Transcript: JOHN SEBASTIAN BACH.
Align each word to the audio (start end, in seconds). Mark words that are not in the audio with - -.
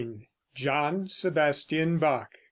JOHN 0.55 1.09
SEBASTIAN 1.09 1.99
BACH. 1.99 2.35